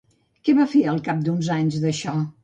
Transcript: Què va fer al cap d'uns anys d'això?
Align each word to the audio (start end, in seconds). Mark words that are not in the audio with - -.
Què 0.47 0.53
va 0.59 0.65
fer 0.71 0.79
al 0.93 1.01
cap 1.07 1.19
d'uns 1.27 1.49
anys 1.57 1.77
d'això? 1.85 2.15